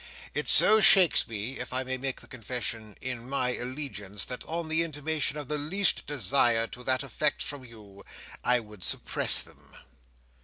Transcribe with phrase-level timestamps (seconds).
[0.33, 4.67] It so shakes me, if I may make the confession, in my allegiance, that on
[4.67, 8.03] the intimation of the least desire to that effect from you,
[8.43, 9.75] I would suppress them."